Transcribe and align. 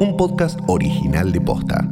un 0.00 0.16
podcast 0.16 0.58
original 0.66 1.30
de 1.30 1.42
Posta. 1.42 1.86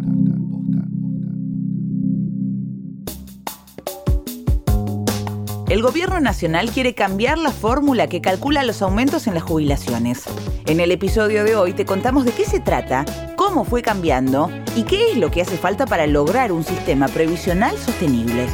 El 5.69 5.83
gobierno 5.83 6.19
nacional 6.19 6.71
quiere 6.71 6.95
cambiar 6.95 7.37
la 7.37 7.51
fórmula 7.51 8.07
que 8.07 8.23
calcula 8.23 8.65
los 8.65 8.81
aumentos 8.81 9.27
en 9.27 9.35
las 9.35 9.43
jubilaciones. 9.43 10.25
En 10.65 10.81
el 10.81 10.91
episodio 10.91 11.45
de 11.45 11.55
hoy 11.55 11.75
te 11.75 11.85
contamos 11.85 12.25
de 12.25 12.33
qué 12.33 12.47
se 12.47 12.61
trata, 12.61 13.05
cómo 13.37 13.65
fue 13.65 13.83
cambiando 13.83 14.51
y 14.75 14.85
qué 14.85 15.13
es 15.13 15.19
lo 15.19 15.31
que 15.31 15.43
hace 15.43 15.59
falta 15.59 15.85
para 15.85 16.07
lograr 16.07 16.51
un 16.51 16.65
sistema 16.65 17.09
previsional 17.09 17.77
sostenible. 17.77 18.47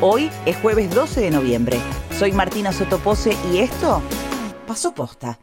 Hoy 0.00 0.30
es 0.46 0.56
jueves 0.56 0.94
12 0.94 1.20
de 1.20 1.30
noviembre. 1.30 1.78
Soy 2.18 2.32
Martina 2.32 2.72
Sotopose 2.72 3.36
y 3.52 3.58
esto 3.58 4.00
pasó 4.66 4.94
posta. 4.94 5.38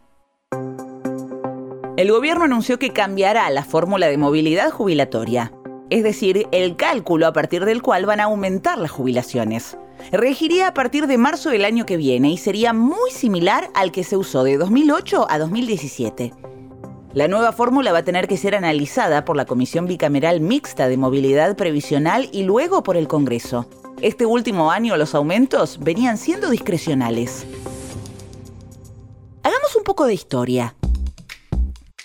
El 2.00 2.14
gobierno 2.14 2.46
anunció 2.46 2.80
que 2.80 2.94
cambiará 2.94 3.50
la 3.50 3.66
fórmula 3.66 4.08
de 4.08 4.18
movilidad 4.18 4.72
jubilatoria, 4.72 5.52
es 5.90 6.02
decir, 6.02 6.48
el 6.54 6.78
cálculo 6.78 7.28
a 7.28 7.34
partir 7.34 7.66
del 7.66 7.82
cual 7.82 8.06
van 8.06 8.22
a 8.22 8.24
aumentar 8.24 8.78
las 8.78 8.90
jubilaciones. 8.90 9.78
Regiría 10.14 10.70
a 10.70 10.74
partir 10.74 11.08
de 11.08 11.18
marzo 11.18 11.50
del 11.50 11.66
año 11.66 11.86
que 11.86 11.98
viene 11.98 12.30
y 12.32 12.38
sería 12.38 12.72
muy 12.72 13.12
similar 13.12 13.70
al 13.74 13.92
que 13.92 14.06
se 14.06 14.16
usó 14.16 14.46
de 14.46 14.56
2008 14.56 15.28
a 15.30 15.40
2017. 15.40 16.32
La 17.16 17.28
nueva 17.28 17.52
fórmula 17.52 17.92
va 17.92 17.98
a 17.98 18.06
tener 18.06 18.30
que 18.30 18.38
ser 18.38 18.56
analizada 18.56 19.26
por 19.26 19.36
la 19.36 19.44
Comisión 19.44 19.86
Bicameral 19.86 20.40
Mixta 20.40 20.88
de 20.88 20.96
Movilidad 20.96 21.58
Previsional 21.58 22.30
y 22.32 22.44
luego 22.44 22.82
por 22.82 22.96
el 22.96 23.10
Congreso. 23.10 23.68
Este 24.02 24.26
último 24.26 24.72
año 24.72 24.96
los 24.96 25.16
aumentos 25.16 25.78
venían 25.82 26.18
siendo 26.18 26.50
discrecionales. 26.50 27.46
Hagamos 29.44 29.76
un 29.76 29.84
poco 29.84 30.06
de 30.06 30.14
historia. 30.14 30.76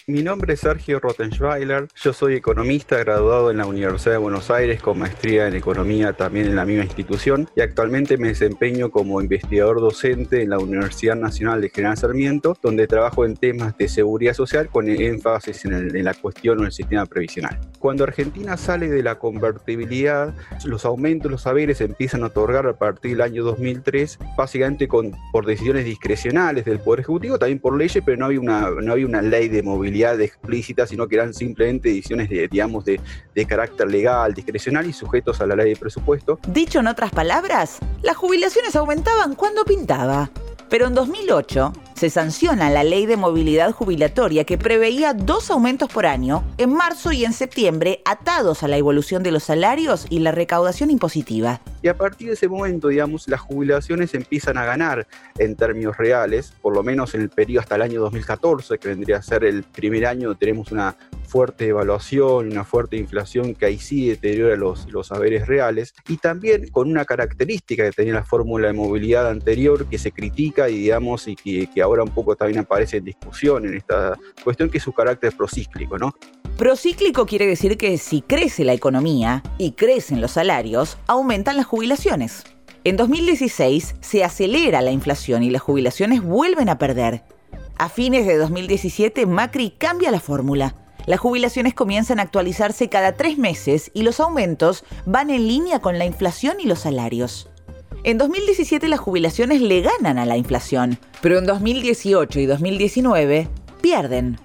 Mi 0.06 0.22
nombre 0.22 0.52
es 0.52 0.60
Sergio 0.60 1.00
Rottenschweiler, 1.00 1.88
yo 1.94 2.12
soy 2.12 2.34
economista 2.34 2.98
graduado 2.98 3.51
en 3.51 3.56
la 3.56 3.65
Universidad 3.65 4.12
de 4.12 4.18
Buenos 4.18 4.51
Aires 4.51 4.82
con 4.82 4.98
maestría 4.98 5.48
en 5.48 5.54
economía 5.54 6.12
también 6.12 6.45
en 6.45 6.56
la 6.56 6.66
misma 6.66 6.84
institución 6.84 7.48
y 7.56 7.62
actualmente 7.62 8.18
me 8.18 8.29
desempeño 8.29 8.90
como 8.90 9.23
investigador 9.23 9.80
docente 9.80 10.42
en 10.42 10.51
la 10.51 10.59
Universidad 10.59 11.16
Nacional 11.16 11.62
de 11.62 11.70
General 11.70 11.96
Sarmiento, 11.96 12.54
donde 12.60 12.87
trabajo 12.87 13.24
en 13.24 13.34
temas 13.34 13.79
de 13.79 13.88
seguridad 13.88 14.34
social 14.34 14.68
con 14.68 14.90
énfasis 14.90 15.64
en, 15.64 15.96
en 15.96 16.04
la 16.04 16.12
cuestión 16.12 16.60
o 16.60 16.66
el 16.66 16.73
sistema 16.73 17.07
previsional. 17.07 17.59
Cuando 17.79 18.04
Argentina 18.04 18.59
sale 18.59 18.90
de 18.90 19.02
la 19.02 19.18
convertibilidad, 19.18 20.34
los 20.66 20.84
aumentos, 20.84 21.30
los 21.30 21.42
saberes 21.42 21.80
empiezan 21.80 22.24
a 22.24 22.26
otorgar 22.26 22.66
a 22.66 22.76
partir 22.76 23.12
del 23.12 23.23
año 23.23 23.42
2003, 23.42 24.18
básicamente 24.36 24.86
con, 24.86 25.12
por 25.32 25.46
decisiones 25.46 25.86
discrecionales 25.86 26.66
del 26.66 26.79
Poder 26.79 27.01
Ejecutivo, 27.01 27.38
también 27.38 27.59
por 27.59 27.79
leyes, 27.79 28.04
pero 28.04 28.18
no 28.18 28.26
había 28.26 28.40
una, 28.40 28.68
no 28.70 28.92
había 28.92 29.07
una 29.07 29.23
ley 29.23 29.48
de 29.48 29.62
movilidad 29.62 29.93
explícita, 30.02 30.87
sino 30.87 31.06
que 31.06 31.16
eran 31.16 31.34
simplemente 31.34 31.90
ediciones 31.90 32.28
de, 32.28 32.48
digamos, 32.48 32.84
de, 32.84 33.00
de 33.34 33.46
carácter 33.46 33.90
legal, 33.90 34.34
discrecional 34.34 34.86
y 34.86 34.92
sujetos 34.92 35.40
a 35.40 35.46
la 35.46 35.56
ley 35.56 35.70
de 35.70 35.76
presupuesto. 35.76 36.38
Dicho 36.48 36.80
en 36.80 36.88
otras 36.88 37.10
palabras, 37.10 37.78
las 38.02 38.16
jubilaciones 38.16 38.76
aumentaban 38.76 39.34
cuando 39.34 39.64
pintaba. 39.64 40.30
Pero 40.68 40.86
en 40.86 40.95
2008 40.95 41.73
se 41.95 42.10
sanciona 42.10 42.70
la 42.70 42.84
ley 42.84 43.06
de 43.06 43.16
movilidad 43.16 43.73
jubilatoria 43.73 44.45
que 44.45 44.59
preveía 44.59 45.14
dos 45.14 45.50
aumentos 45.50 45.90
por 45.90 46.06
año 46.06 46.45
en 46.59 46.74
marzo 46.74 47.12
y 47.12 47.24
en 47.24 47.32
septiembre 47.32 48.02
atados 48.04 48.62
a 48.62 48.68
la 48.68 48.76
evolución 48.76 49.23
de 49.23 49.32
los 49.32 49.45
salarios 49.45 50.06
y 50.10 50.18
la 50.18 50.32
recaudación 50.32 50.90
impositiva. 50.90 51.60
Y 51.82 51.88
a 51.88 51.96
partir 51.96 52.28
de 52.28 52.34
ese 52.34 52.48
momento, 52.48 52.88
digamos, 52.88 53.28
las 53.28 53.40
jubilaciones 53.40 54.14
empiezan 54.14 54.59
a 54.59 54.64
ganar 54.64 55.06
en 55.38 55.54
términos 55.54 55.96
reales, 55.96 56.52
por 56.62 56.74
lo 56.74 56.82
menos 56.82 57.14
en 57.14 57.20
el 57.23 57.28
periodo 57.28 57.60
hasta 57.60 57.76
el 57.76 57.82
año 57.82 58.01
2014, 58.01 58.79
que 58.79 58.88
vendría 58.88 59.18
a 59.18 59.23
ser 59.23 59.45
el 59.45 59.62
primer 59.64 60.06
año, 60.06 60.34
tenemos 60.34 60.73
una 60.73 60.96
fuerte 61.24 61.66
devaluación, 61.66 62.52
una 62.52 62.64
fuerte 62.64 62.96
inflación 62.96 63.54
que 63.54 63.66
ahí 63.66 63.78
sí 63.78 64.08
deteriora 64.08 64.56
los, 64.56 64.91
los 64.92 65.08
saberes 65.08 65.47
reales, 65.47 65.94
y 66.08 66.18
también 66.18 66.68
con 66.68 66.90
una 66.90 67.04
característica 67.04 67.84
que 67.84 67.92
tenía 67.92 68.14
la 68.14 68.24
fórmula 68.24 68.68
de 68.68 68.74
movilidad 68.74 69.28
anterior 69.28 69.86
que 69.86 69.98
se 69.98 70.12
critica 70.12 70.68
y 70.68 70.78
digamos 70.78 71.26
y 71.28 71.36
que, 71.36 71.68
que 71.72 71.82
ahora 71.82 72.02
un 72.02 72.10
poco 72.10 72.36
también 72.36 72.60
aparece 72.60 72.98
en 72.98 73.04
discusión 73.04 73.66
en 73.66 73.74
esta 73.74 74.18
cuestión, 74.42 74.70
que 74.70 74.78
es 74.78 74.84
su 74.84 74.92
carácter 74.92 75.36
procíclico, 75.36 75.98
¿no? 75.98 76.14
Procíclico 76.56 77.26
quiere 77.26 77.46
decir 77.46 77.76
que 77.76 77.98
si 77.98 78.22
crece 78.22 78.64
la 78.64 78.74
economía 78.74 79.42
y 79.58 79.72
crecen 79.72 80.20
los 80.20 80.32
salarios, 80.32 80.98
aumentan 81.08 81.56
las 81.56 81.66
jubilaciones. 81.66 82.44
En 82.84 82.96
2016 82.96 83.96
se 84.00 84.24
acelera 84.24 84.82
la 84.82 84.92
inflación 84.92 85.42
y 85.42 85.50
las 85.50 85.62
jubilaciones 85.62 86.22
vuelven 86.22 86.68
a 86.68 86.78
perder. 86.78 87.24
A 87.76 87.88
fines 87.88 88.26
de 88.26 88.36
2017 88.36 89.26
Macri 89.26 89.70
cambia 89.70 90.10
la 90.10 90.20
fórmula. 90.20 90.76
Las 91.06 91.20
jubilaciones 91.20 91.75
comienzan 91.75 92.19
a 92.19 92.22
actualizarse 92.22 92.88
cada 92.88 93.12
tres 93.12 93.38
meses 93.38 93.91
y 93.94 94.03
los 94.03 94.20
aumentos 94.20 94.84
van 95.06 95.31
en 95.31 95.47
línea 95.47 95.81
con 95.81 95.98
la 95.98 96.04
inflación 96.04 96.56
y 96.60 96.66
los 96.66 96.81
salarios. 96.81 97.50
En 98.04 98.19
2017 98.19 98.88
las 98.88 99.00
jubilaciones 99.00 99.60
le 99.60 99.81
ganan 99.81 100.19
a 100.19 100.26
la 100.26 100.37
inflación, 100.37 100.98
pero 101.22 101.38
en 101.38 101.47
2018 101.47 102.41
y 102.41 102.47
2019 102.47 103.48
pierden. 103.81 104.38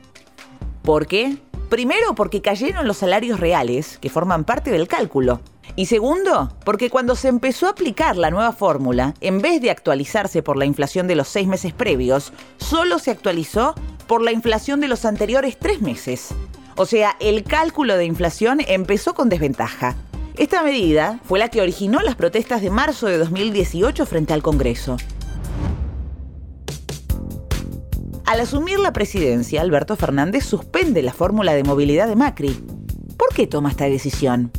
¿Por 0.82 1.08
qué? 1.08 1.38
Primero, 1.70 2.16
porque 2.16 2.42
cayeron 2.42 2.88
los 2.88 2.98
salarios 2.98 3.40
reales, 3.40 4.00
que 4.00 4.10
forman 4.10 4.44
parte 4.44 4.72
del 4.72 4.88
cálculo. 4.88 5.40
Y 5.76 5.86
segundo, 5.86 6.52
porque 6.66 6.90
cuando 6.90 7.16
se 7.16 7.28
empezó 7.28 7.68
a 7.68 7.72
aplicar 7.72 8.18
la 8.18 8.32
nueva 8.32 8.54
fórmula, 8.54 9.14
en 9.22 9.40
vez 9.40 9.62
de 9.62 9.70
actualizarse 9.70 10.42
por 10.42 10.58
la 10.58 10.66
inflación 10.66 11.08
de 11.08 11.16
los 11.16 11.28
seis 11.28 11.48
meses 11.48 11.72
previos, 11.72 12.34
solo 12.58 12.98
se 12.98 13.12
actualizó 13.12 13.76
por 14.08 14.24
la 14.24 14.32
inflación 14.32 14.80
de 14.80 14.88
los 14.88 15.06
anteriores 15.06 15.60
tres 15.60 15.80
meses. 15.80 16.30
O 16.76 16.88
sea, 16.88 17.16
el 17.20 17.44
cálculo 17.44 17.98
de 17.98 18.06
inflación 18.06 18.62
empezó 18.68 19.14
con 19.14 19.30
desventaja. 19.30 19.96
Esta 20.38 20.64
medida 20.64 21.20
fue 21.24 21.38
la 21.38 21.50
que 21.50 21.62
originó 21.62 22.00
las 22.00 22.16
protestas 22.16 22.62
de 22.62 22.72
marzo 22.72 23.06
de 23.06 23.20
2018 23.20 24.06
frente 24.08 24.34
al 24.34 24.42
Congreso. 24.42 24.98
Al 28.30 28.42
asumir 28.42 28.78
la 28.78 28.94
presidencia, 28.94 29.60
Alberto 29.60 29.96
Fernández 29.96 30.46
suspende 30.46 31.02
la 31.02 31.14
fórmula 31.14 31.56
de 31.56 31.64
movilidad 31.64 32.08
de 32.08 32.16
Macri. 32.16 32.52
¿Por 33.18 33.34
qué 33.34 33.48
toma 33.48 33.72
esta 33.72 33.86
decisión? 33.86 34.52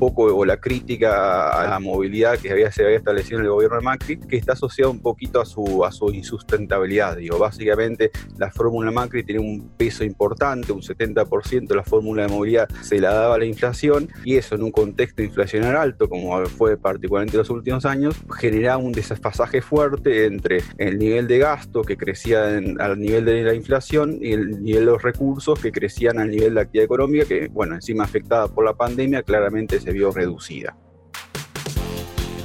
Poco 0.00 0.24
o 0.24 0.44
la 0.46 0.56
crítica 0.56 1.50
a 1.50 1.68
la 1.68 1.78
movilidad 1.78 2.38
que 2.38 2.50
había, 2.50 2.72
se 2.72 2.84
había 2.84 2.96
establecido 2.96 3.38
en 3.38 3.44
el 3.44 3.50
gobierno 3.50 3.76
de 3.76 3.82
Macri, 3.82 4.18
que 4.18 4.36
está 4.36 4.54
asociada 4.54 4.90
un 4.90 5.00
poquito 5.00 5.40
a 5.40 5.44
su, 5.44 5.84
a 5.84 5.92
su 5.92 6.08
insustentabilidad. 6.10 7.18
Digo, 7.18 7.38
básicamente 7.38 8.10
la 8.38 8.50
fórmula 8.50 8.90
Macri 8.90 9.22
tiene 9.22 9.40
un 9.40 9.70
peso 9.76 10.02
importante, 10.02 10.72
un 10.72 10.80
70% 10.80 11.68
de 11.68 11.76
la 11.76 11.84
fórmula 11.84 12.22
de 12.22 12.28
movilidad 12.28 12.68
se 12.80 12.98
la 12.98 13.12
daba 13.12 13.34
a 13.34 13.38
la 13.38 13.44
inflación 13.44 14.08
y 14.24 14.36
eso 14.36 14.54
en 14.54 14.62
un 14.62 14.72
contexto 14.72 15.22
inflacionario 15.22 15.78
alto, 15.78 16.08
como 16.08 16.44
fue 16.46 16.78
particularmente 16.78 17.36
en 17.36 17.40
los 17.40 17.50
últimos 17.50 17.84
años, 17.84 18.16
generaba 18.38 18.78
un 18.78 18.92
desfasaje 18.92 19.60
fuerte 19.60 20.24
entre 20.24 20.62
el 20.78 20.98
nivel 20.98 21.28
de 21.28 21.38
gasto 21.38 21.82
que 21.82 21.98
crecía 21.98 22.56
al 22.56 22.98
nivel 22.98 23.26
de 23.26 23.42
la 23.42 23.54
inflación 23.54 24.18
y 24.20 24.32
el 24.32 24.62
nivel 24.62 24.86
de 24.86 24.92
los 24.92 25.02
recursos 25.02 25.60
que 25.60 25.70
crecían 25.70 26.18
al 26.18 26.30
nivel 26.30 26.50
de 26.50 26.54
la 26.54 26.60
actividad 26.62 26.84
económica, 26.86 27.26
que 27.26 27.48
bueno, 27.48 27.74
encima 27.74 28.04
afectada 28.04 28.48
por 28.48 28.64
la 28.64 28.74
pandemia, 28.74 29.22
claramente 29.22 29.78
se 29.78 29.89
vio 29.92 30.10
reducida. 30.10 30.76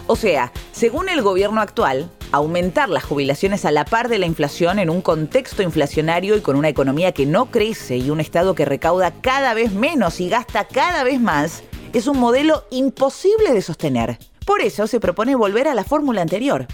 O 0.07 0.15
sea, 0.15 0.51
según 0.71 1.09
el 1.09 1.23
gobierno 1.23 1.61
actual, 1.61 2.11
aumentar 2.31 2.89
las 2.89 3.03
jubilaciones 3.03 3.65
a 3.65 3.71
la 3.71 3.85
par 3.85 4.07
de 4.07 4.19
la 4.19 4.27
inflación 4.27 4.77
en 4.77 4.89
un 4.89 5.01
contexto 5.01 5.63
inflacionario 5.63 6.35
y 6.35 6.41
con 6.41 6.55
una 6.55 6.69
economía 6.69 7.11
que 7.11 7.25
no 7.25 7.47
crece 7.47 7.97
y 7.97 8.11
un 8.11 8.19
Estado 8.19 8.53
que 8.53 8.65
recauda 8.65 9.11
cada 9.21 9.53
vez 9.53 9.73
menos 9.73 10.19
y 10.19 10.29
gasta 10.29 10.65
cada 10.65 11.03
vez 11.03 11.19
más, 11.19 11.63
es 11.93 12.07
un 12.07 12.19
modelo 12.19 12.65
imposible 12.71 13.53
de 13.53 13.61
sostener. 13.61 14.19
Por 14.45 14.61
eso 14.61 14.85
se 14.85 14.99
propone 14.99 15.33
volver 15.33 15.67
a 15.67 15.73
la 15.73 15.83
fórmula 15.83 16.21
anterior. 16.21 16.67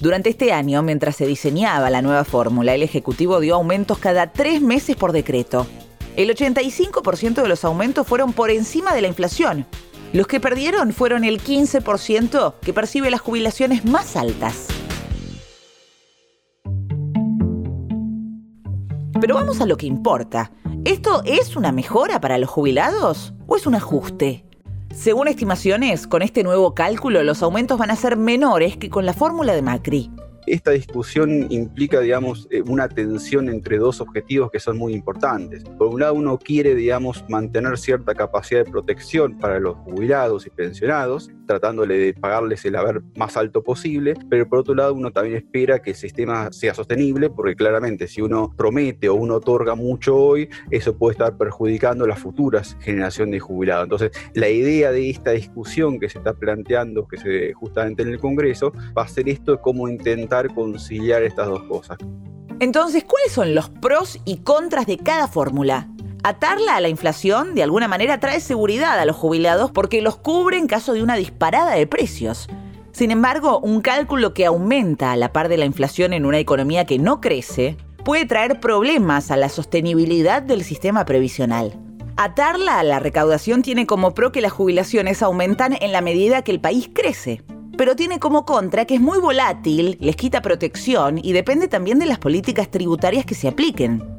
Durante 0.00 0.28
este 0.28 0.52
año, 0.52 0.82
mientras 0.82 1.16
se 1.16 1.26
diseñaba 1.26 1.90
la 1.90 2.02
nueva 2.02 2.24
fórmula, 2.24 2.74
el 2.74 2.82
Ejecutivo 2.82 3.40
dio 3.40 3.54
aumentos 3.54 3.98
cada 3.98 4.32
tres 4.32 4.60
meses 4.60 4.94
por 4.94 5.12
decreto. 5.12 5.66
El 6.16 6.28
85% 6.30 7.42
de 7.42 7.48
los 7.48 7.64
aumentos 7.64 8.06
fueron 8.06 8.32
por 8.32 8.50
encima 8.50 8.94
de 8.94 9.02
la 9.02 9.08
inflación, 9.08 9.66
los 10.16 10.26
que 10.26 10.40
perdieron 10.40 10.94
fueron 10.94 11.24
el 11.24 11.42
15% 11.42 12.54
que 12.62 12.72
percibe 12.72 13.10
las 13.10 13.20
jubilaciones 13.20 13.84
más 13.84 14.16
altas. 14.16 14.66
Pero 19.20 19.34
vamos 19.34 19.60
a 19.60 19.66
lo 19.66 19.76
que 19.76 19.84
importa. 19.84 20.52
¿Esto 20.86 21.22
es 21.26 21.54
una 21.54 21.70
mejora 21.70 22.18
para 22.18 22.38
los 22.38 22.48
jubilados 22.48 23.34
o 23.46 23.56
es 23.56 23.66
un 23.66 23.74
ajuste? 23.74 24.46
Según 24.94 25.28
estimaciones, 25.28 26.06
con 26.06 26.22
este 26.22 26.42
nuevo 26.42 26.74
cálculo 26.74 27.22
los 27.22 27.42
aumentos 27.42 27.78
van 27.78 27.90
a 27.90 27.96
ser 27.96 28.16
menores 28.16 28.78
que 28.78 28.88
con 28.88 29.04
la 29.04 29.12
fórmula 29.12 29.52
de 29.52 29.60
Macri 29.60 30.10
esta 30.46 30.70
discusión 30.70 31.46
implica, 31.50 32.00
digamos, 32.00 32.46
eh, 32.50 32.62
una 32.62 32.88
tensión 32.88 33.48
entre 33.48 33.78
dos 33.78 34.00
objetivos 34.00 34.50
que 34.50 34.60
son 34.60 34.76
muy 34.78 34.94
importantes. 34.94 35.64
Por 35.64 35.88
un 35.88 36.00
lado, 36.00 36.14
uno 36.14 36.38
quiere, 36.38 36.74
digamos, 36.74 37.24
mantener 37.28 37.76
cierta 37.78 38.14
capacidad 38.14 38.64
de 38.64 38.70
protección 38.70 39.38
para 39.38 39.58
los 39.58 39.76
jubilados 39.78 40.46
y 40.46 40.50
pensionados, 40.50 41.30
tratándole 41.46 41.98
de 41.98 42.14
pagarles 42.14 42.64
el 42.64 42.76
haber 42.76 43.02
más 43.16 43.36
alto 43.36 43.62
posible, 43.62 44.14
pero 44.28 44.48
por 44.48 44.60
otro 44.60 44.74
lado 44.74 44.94
uno 44.94 45.10
también 45.10 45.36
espera 45.36 45.80
que 45.80 45.90
el 45.90 45.96
sistema 45.96 46.52
sea 46.52 46.74
sostenible, 46.74 47.30
porque 47.30 47.54
claramente 47.54 48.08
si 48.08 48.20
uno 48.20 48.52
promete 48.56 49.08
o 49.08 49.14
uno 49.14 49.36
otorga 49.36 49.74
mucho 49.74 50.16
hoy, 50.16 50.48
eso 50.70 50.96
puede 50.96 51.12
estar 51.12 51.36
perjudicando 51.36 52.06
las 52.06 52.18
futuras 52.18 52.76
generaciones 52.80 53.32
de 53.32 53.40
jubilados. 53.40 53.84
Entonces, 53.84 54.10
la 54.34 54.48
idea 54.48 54.90
de 54.90 55.10
esta 55.10 55.30
discusión 55.32 55.98
que 55.98 56.08
se 56.08 56.18
está 56.18 56.34
planteando, 56.34 57.06
que 57.06 57.18
se 57.18 57.52
justamente 57.52 58.02
en 58.02 58.08
el 58.08 58.18
Congreso, 58.18 58.72
va 58.96 59.02
a 59.02 59.08
ser 59.08 59.28
esto 59.28 59.52
de 59.52 59.60
cómo 59.60 59.88
intentar 59.88 60.54
conciliar 60.54 61.22
estas 61.22 61.48
dos 61.48 61.62
cosas. 61.64 61.98
Entonces, 62.58 63.04
¿cuáles 63.04 63.32
son 63.32 63.54
los 63.54 63.68
pros 63.68 64.20
y 64.24 64.38
contras 64.38 64.86
de 64.86 64.96
cada 64.96 65.28
fórmula? 65.28 65.88
Atarla 66.22 66.76
a 66.76 66.80
la 66.80 66.88
inflación 66.88 67.54
de 67.54 67.62
alguna 67.62 67.88
manera 67.88 68.18
trae 68.18 68.40
seguridad 68.40 68.98
a 68.98 69.04
los 69.04 69.16
jubilados 69.16 69.70
porque 69.70 70.02
los 70.02 70.16
cubre 70.16 70.58
en 70.58 70.66
caso 70.66 70.92
de 70.92 71.02
una 71.02 71.16
disparada 71.16 71.74
de 71.74 71.86
precios. 71.86 72.48
Sin 72.92 73.10
embargo, 73.10 73.60
un 73.60 73.80
cálculo 73.82 74.34
que 74.34 74.46
aumenta 74.46 75.12
a 75.12 75.16
la 75.16 75.32
par 75.32 75.48
de 75.48 75.58
la 75.58 75.66
inflación 75.66 76.12
en 76.12 76.24
una 76.24 76.38
economía 76.38 76.86
que 76.86 76.98
no 76.98 77.20
crece 77.20 77.76
puede 78.04 78.24
traer 78.24 78.58
problemas 78.58 79.30
a 79.30 79.36
la 79.36 79.48
sostenibilidad 79.48 80.40
del 80.40 80.64
sistema 80.64 81.04
previsional. 81.04 81.74
Atarla 82.16 82.78
a 82.78 82.82
la 82.82 82.98
recaudación 82.98 83.60
tiene 83.60 83.86
como 83.86 84.14
pro 84.14 84.32
que 84.32 84.40
las 84.40 84.52
jubilaciones 84.52 85.22
aumentan 85.22 85.76
en 85.80 85.92
la 85.92 86.00
medida 86.00 86.42
que 86.42 86.52
el 86.52 86.60
país 86.60 86.88
crece. 86.90 87.42
Pero 87.76 87.94
tiene 87.94 88.18
como 88.18 88.46
contra 88.46 88.86
que 88.86 88.94
es 88.94 89.00
muy 89.02 89.18
volátil, 89.18 89.98
les 90.00 90.16
quita 90.16 90.40
protección 90.40 91.18
y 91.22 91.32
depende 91.34 91.68
también 91.68 91.98
de 91.98 92.06
las 92.06 92.18
políticas 92.18 92.70
tributarias 92.70 93.26
que 93.26 93.34
se 93.34 93.48
apliquen. 93.48 94.15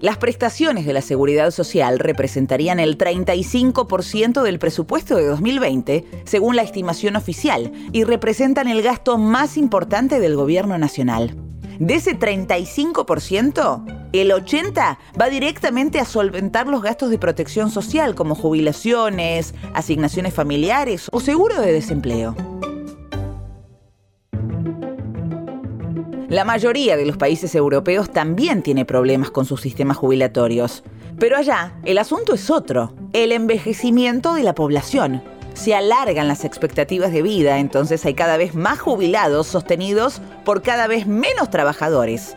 Las 0.00 0.16
prestaciones 0.16 0.86
de 0.86 0.94
la 0.94 1.02
seguridad 1.02 1.50
social 1.50 1.98
representarían 1.98 2.80
el 2.80 2.96
35% 2.96 4.42
del 4.42 4.58
presupuesto 4.58 5.14
de 5.14 5.26
2020, 5.26 6.22
según 6.24 6.56
la 6.56 6.62
estimación 6.62 7.16
oficial, 7.16 7.70
y 7.92 8.04
representan 8.04 8.66
el 8.68 8.80
gasto 8.80 9.18
más 9.18 9.58
importante 9.58 10.18
del 10.18 10.36
gobierno 10.36 10.78
nacional. 10.78 11.36
De 11.78 11.96
ese 11.96 12.18
35%, 12.18 14.08
el 14.14 14.30
80% 14.30 14.96
va 15.20 15.28
directamente 15.28 16.00
a 16.00 16.06
solventar 16.06 16.66
los 16.66 16.82
gastos 16.82 17.10
de 17.10 17.18
protección 17.18 17.70
social 17.70 18.14
como 18.14 18.34
jubilaciones, 18.34 19.54
asignaciones 19.74 20.32
familiares 20.32 21.08
o 21.12 21.20
seguro 21.20 21.60
de 21.60 21.74
desempleo. 21.74 22.49
La 26.30 26.44
mayoría 26.44 26.96
de 26.96 27.06
los 27.06 27.16
países 27.16 27.56
europeos 27.56 28.12
también 28.12 28.62
tiene 28.62 28.84
problemas 28.84 29.32
con 29.32 29.46
sus 29.46 29.60
sistemas 29.60 29.96
jubilatorios. 29.96 30.84
Pero 31.18 31.36
allá, 31.36 31.74
el 31.84 31.98
asunto 31.98 32.34
es 32.34 32.50
otro, 32.50 32.94
el 33.12 33.32
envejecimiento 33.32 34.34
de 34.34 34.44
la 34.44 34.54
población. 34.54 35.24
Se 35.54 35.74
alargan 35.74 36.28
las 36.28 36.44
expectativas 36.44 37.10
de 37.10 37.22
vida, 37.22 37.58
entonces 37.58 38.06
hay 38.06 38.14
cada 38.14 38.36
vez 38.36 38.54
más 38.54 38.78
jubilados 38.78 39.48
sostenidos 39.48 40.22
por 40.44 40.62
cada 40.62 40.86
vez 40.86 41.08
menos 41.08 41.50
trabajadores. 41.50 42.36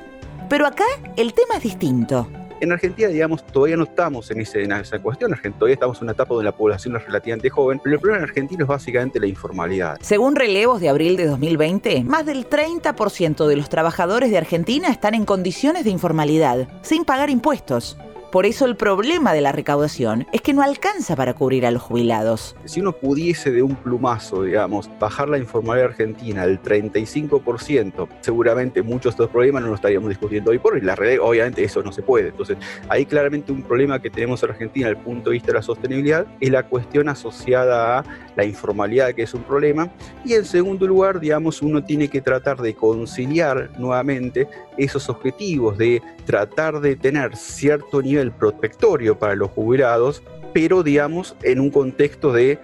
Pero 0.49 0.65
acá 0.65 0.85
el 1.15 1.35
tema 1.35 1.57
es 1.57 1.61
distinto. 1.61 2.27
En 2.63 2.71
Argentina, 2.71 3.09
digamos, 3.09 3.45
todavía 3.45 3.75
no 3.75 3.83
estamos 3.83 4.31
en, 4.31 4.39
esa 4.39 4.99
cuestión. 4.99 5.37
En 5.43 5.51
todavía 5.51 5.73
estamos 5.73 5.97
en 5.97 6.03
una 6.03 6.13
etapa 6.13 6.33
donde 6.33 6.45
la 6.45 6.55
población 6.55 6.95
es 6.95 7.03
relativamente 7.03 7.49
joven, 7.49 7.81
pero 7.83 7.95
el 7.95 7.99
problema 7.99 8.23
en 8.23 8.29
Argentina 8.29 8.63
es 8.63 8.67
básicamente 8.69 9.19
la 9.19 9.27
informalidad. 9.27 9.97
Según 9.99 10.37
relevos 10.37 10.79
de 10.79 10.87
abril 10.87 11.17
de 11.17 11.25
2020, 11.25 12.05
más 12.05 12.25
del 12.25 12.47
30% 12.49 13.47
de 13.47 13.57
los 13.57 13.67
trabajadores 13.67 14.31
de 14.31 14.37
Argentina 14.37 14.87
están 14.87 15.13
en 15.13 15.25
condiciones 15.25 15.83
de 15.83 15.89
informalidad, 15.89 16.69
sin 16.83 17.03
pagar 17.03 17.29
impuestos. 17.29 17.97
Por 18.33 18.47
eso 18.47 18.65
el 18.65 18.75
problema 18.75 19.31
de 19.31 19.41
la 19.41 19.51
recaudación 19.51 20.25
es 20.33 20.41
que 20.41 20.53
no 20.53 20.63
alcanza 20.63 21.15
para 21.15 21.35
cubrir 21.35 21.67
a 21.67 21.71
los 21.71 21.83
jubilados. 21.83 22.55
Si 22.65 22.81
uno 22.81 22.91
pudiese 22.91 23.51
de 23.51 23.61
un 23.61 23.75
plumazo, 23.75 24.41
digamos, 24.41 24.89
bajar 24.99 25.29
la 25.29 25.37
informalidad 25.37 25.89
argentina 25.89 26.41
al 26.41 26.59
35%, 26.59 28.07
seguramente 28.21 28.81
muchos 28.81 29.03
de 29.03 29.09
estos 29.09 29.29
problemas 29.29 29.61
no 29.61 29.67
los 29.67 29.75
estaríamos 29.75 30.09
discutiendo 30.09 30.49
hoy 30.49 30.57
por 30.57 30.73
hoy. 30.73 30.81
La 30.81 30.95
realidad, 30.95 31.23
obviamente, 31.23 31.63
eso 31.63 31.83
no 31.83 31.91
se 31.91 32.01
puede. 32.01 32.29
Entonces, 32.29 32.57
ahí 32.89 33.05
claramente 33.05 33.51
un 33.51 33.61
problema 33.61 34.01
que 34.01 34.09
tenemos 34.09 34.41
en 34.41 34.49
Argentina 34.49 34.87
desde 34.87 34.99
el 34.99 35.05
punto 35.05 35.29
de 35.29 35.33
vista 35.35 35.49
de 35.49 35.53
la 35.53 35.61
sostenibilidad 35.61 36.25
es 36.39 36.49
la 36.49 36.63
cuestión 36.63 37.09
asociada 37.09 37.99
a 37.99 38.03
la 38.35 38.45
informalidad, 38.45 39.13
que 39.13 39.21
es 39.21 39.33
un 39.35 39.43
problema. 39.43 39.93
Y 40.25 40.33
en 40.33 40.45
segundo 40.45 40.87
lugar, 40.87 41.19
digamos, 41.19 41.61
uno 41.61 41.83
tiene 41.83 42.07
que 42.07 42.19
tratar 42.19 42.59
de 42.59 42.73
conciliar 42.73 43.69
nuevamente 43.77 44.47
esos 44.75 45.07
objetivos 45.07 45.77
de 45.77 46.01
tratar 46.25 46.79
de 46.81 46.95
tener 46.95 47.35
cierto 47.35 48.01
nivel 48.01 48.23
el 48.23 48.31
protectorio 48.31 49.17
para 49.17 49.35
los 49.35 49.51
jubilados, 49.51 50.23
pero 50.53 50.83
digamos 50.83 51.35
en 51.41 51.59
un 51.59 51.71
contexto 51.71 52.31
de, 52.31 52.59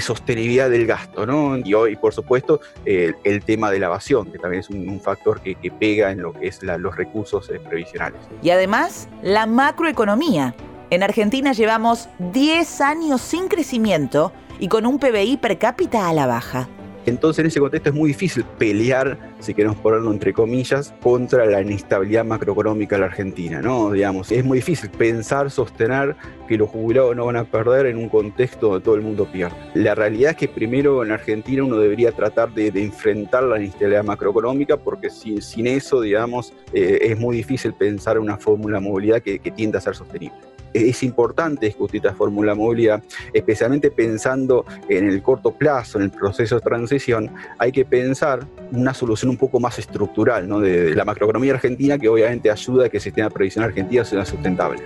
sostenibilidad 0.00 0.70
del 0.70 0.86
gasto, 0.86 1.26
¿no? 1.26 1.56
Y 1.56 1.74
hoy, 1.74 1.96
por 1.96 2.12
supuesto, 2.12 2.60
el 2.84 3.42
tema 3.44 3.70
de 3.70 3.78
la 3.78 3.86
evasión, 3.86 4.30
que 4.30 4.38
también 4.38 4.60
es 4.60 4.70
un, 4.70 5.00
factor 5.00 5.40
que, 5.40 5.56
pega 5.80 6.12
en 6.12 6.20
lo 6.20 6.32
que 6.32 6.46
es 6.46 6.62
los 6.62 6.94
recursos 6.94 7.50
eh, 7.50 7.58
previsionales. 7.58 8.20
Y 8.42 8.50
además, 8.50 9.08
la 9.22 9.46
macroeconomía. 9.46 10.54
En 10.90 11.02
Argentina 11.02 11.52
llevamos 11.52 12.08
10 12.18 12.80
años 12.82 13.22
sin 13.22 13.48
crecimiento 13.48 14.32
y 14.60 14.68
con 14.68 14.84
un 14.84 14.98
PBI 14.98 15.38
per 15.38 15.58
cápita 15.58 16.08
a 16.08 16.12
la 16.12 16.26
baja. 16.26 16.68
Entonces 17.06 17.40
en 17.40 17.46
ese 17.46 17.60
contexto 17.60 17.90
es 17.90 17.94
muy 17.94 18.08
difícil 18.08 18.44
pelear, 18.58 19.18
si 19.40 19.54
queremos 19.54 19.76
ponerlo 19.78 20.12
entre 20.12 20.32
comillas, 20.32 20.94
contra 21.02 21.46
la 21.46 21.60
inestabilidad 21.60 22.24
macroeconómica 22.24 22.96
de 22.96 23.00
la 23.00 23.06
Argentina, 23.06 23.60
¿no? 23.60 23.90
Digamos, 23.90 24.30
es 24.30 24.44
muy 24.44 24.58
difícil 24.58 24.90
pensar, 24.90 25.50
sostener 25.50 26.16
que 26.46 26.56
los 26.56 26.68
jubilados 26.68 27.16
no 27.16 27.26
van 27.26 27.36
a 27.36 27.44
perder 27.44 27.86
en 27.86 27.96
un 27.96 28.08
contexto 28.08 28.68
donde 28.68 28.84
todo 28.84 28.94
el 28.94 29.02
mundo 29.02 29.26
pierde. 29.30 29.56
La 29.74 29.94
realidad 29.94 30.32
es 30.32 30.36
que 30.36 30.48
primero 30.48 31.04
en 31.04 31.10
Argentina 31.10 31.64
uno 31.64 31.76
debería 31.76 32.12
tratar 32.12 32.52
de, 32.54 32.68
enfrentar 32.68 33.42
la 33.44 33.58
inestabilidad 33.58 34.04
macroeconómica 34.04 34.76
porque 34.76 35.10
sin, 35.10 35.42
sin 35.42 35.66
eso, 35.66 36.00
digamos, 36.00 36.52
eh, 36.72 36.98
es 37.02 37.18
muy 37.18 37.36
difícil 37.36 37.72
pensar 37.74 38.18
una 38.18 38.36
fórmula 38.36 38.78
de 38.78 38.88
movilidad 38.88 39.22
que, 39.22 39.38
que 39.38 39.50
tienda 39.50 39.78
a 39.78 39.82
ser 39.82 39.94
sostenible 39.94 40.51
es 40.72 41.02
importante 41.02 41.66
discutir 41.66 42.04
esta 42.04 42.14
fórmula 42.14 42.54
movilidad, 42.54 43.02
especialmente 43.32 43.90
pensando 43.90 44.64
en 44.88 45.08
el 45.08 45.22
corto 45.22 45.52
plazo, 45.52 45.98
en 45.98 46.04
el 46.04 46.10
proceso 46.10 46.56
de 46.56 46.60
transición, 46.60 47.30
hay 47.58 47.72
que 47.72 47.84
pensar 47.84 48.46
una 48.72 48.94
solución 48.94 49.30
un 49.30 49.36
poco 49.36 49.60
más 49.60 49.78
estructural 49.78 50.48
¿no? 50.48 50.60
de, 50.60 50.94
la 50.94 51.04
macroeconomía 51.04 51.54
argentina 51.54 51.98
que 51.98 52.08
obviamente 52.08 52.50
ayuda 52.50 52.86
a 52.86 52.88
que 52.88 52.98
el 52.98 53.02
sistema 53.02 53.30
previsional 53.30 53.70
argentino 53.70 54.04
sea 54.04 54.24
sustentable. 54.24 54.82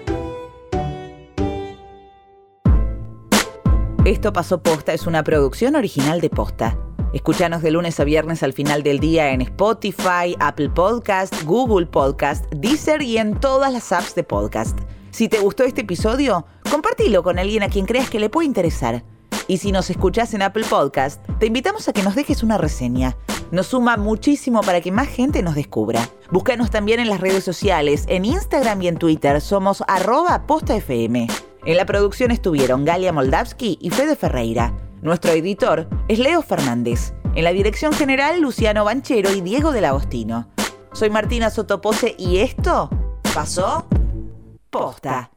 Esto 4.04 4.32
pasó 4.32 4.62
posta 4.62 4.92
es 4.92 5.06
una 5.08 5.24
producción 5.24 5.74
original 5.74 6.20
de 6.20 6.30
posta. 6.30 6.78
Escúchanos 7.12 7.62
de 7.62 7.70
lunes 7.70 7.98
a 7.98 8.04
viernes 8.04 8.42
al 8.42 8.52
final 8.52 8.82
del 8.82 9.00
día 9.00 9.32
en 9.32 9.40
Spotify, 9.40 10.36
Apple 10.38 10.68
Podcast, 10.70 11.42
Google 11.44 11.86
Podcast, 11.86 12.44
Deezer 12.52 13.02
y 13.02 13.18
en 13.18 13.40
todas 13.40 13.72
las 13.72 13.90
apps 13.90 14.14
de 14.14 14.22
podcast. 14.22 14.78
Si 15.16 15.30
te 15.30 15.38
gustó 15.38 15.64
este 15.64 15.80
episodio, 15.80 16.44
compártelo 16.70 17.22
con 17.22 17.38
alguien 17.38 17.62
a 17.62 17.70
quien 17.70 17.86
creas 17.86 18.10
que 18.10 18.20
le 18.20 18.28
puede 18.28 18.48
interesar. 18.48 19.02
Y 19.48 19.56
si 19.56 19.72
nos 19.72 19.88
escuchás 19.88 20.34
en 20.34 20.42
Apple 20.42 20.66
Podcast, 20.68 21.26
te 21.38 21.46
invitamos 21.46 21.88
a 21.88 21.94
que 21.94 22.02
nos 22.02 22.14
dejes 22.14 22.42
una 22.42 22.58
reseña. 22.58 23.16
Nos 23.50 23.68
suma 23.68 23.96
muchísimo 23.96 24.60
para 24.60 24.82
que 24.82 24.92
más 24.92 25.08
gente 25.08 25.42
nos 25.42 25.54
descubra. 25.54 26.06
Búscanos 26.30 26.68
también 26.70 27.00
en 27.00 27.08
las 27.08 27.22
redes 27.22 27.44
sociales, 27.44 28.04
en 28.08 28.26
Instagram 28.26 28.82
y 28.82 28.88
en 28.88 28.98
Twitter, 28.98 29.40
somos 29.40 29.82
arroba 29.88 30.46
postafm. 30.46 31.28
En 31.64 31.76
la 31.78 31.86
producción 31.86 32.30
estuvieron 32.30 32.84
Galia 32.84 33.10
Moldavsky 33.14 33.78
y 33.80 33.88
Fede 33.88 34.16
Ferreira. 34.16 34.74
Nuestro 35.00 35.32
editor 35.32 35.88
es 36.08 36.18
Leo 36.18 36.42
Fernández. 36.42 37.14
En 37.34 37.44
la 37.44 37.54
dirección 37.54 37.94
general, 37.94 38.42
Luciano 38.42 38.84
Banchero 38.84 39.32
y 39.32 39.40
Diego 39.40 39.72
del 39.72 39.86
Agostino. 39.86 40.46
Soy 40.92 41.08
Martina 41.08 41.48
Sotopose 41.48 42.14
y 42.18 42.40
esto 42.40 42.90
pasó 43.32 43.86
posta. 44.78 45.35